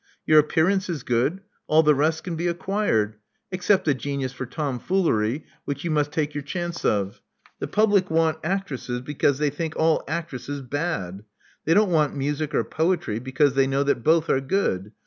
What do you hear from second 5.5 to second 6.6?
which you must take your